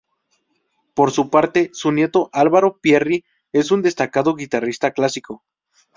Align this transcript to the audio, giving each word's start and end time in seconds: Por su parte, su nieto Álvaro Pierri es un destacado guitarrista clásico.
Por 0.95 1.11
su 1.11 1.29
parte, 1.29 1.69
su 1.73 1.91
nieto 1.91 2.31
Álvaro 2.33 2.79
Pierri 2.81 3.23
es 3.51 3.69
un 3.69 3.83
destacado 3.83 4.35
guitarrista 4.35 4.93
clásico. 4.93 5.43